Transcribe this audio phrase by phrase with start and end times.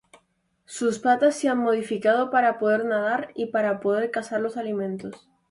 [0.65, 5.29] Sus patas se han modificado para poder nadar y para poder cazar los alimentos.